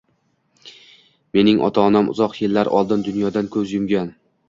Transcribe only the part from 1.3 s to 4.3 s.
Mening ota-onam uzoq yillar oldin dunyodan koʻz yumgan